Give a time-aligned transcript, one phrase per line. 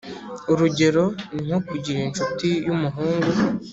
[0.51, 1.03] urugero
[1.33, 3.29] ni nko kugira inshuti y’umuhungu.